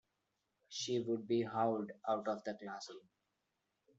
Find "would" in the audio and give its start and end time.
0.99-1.27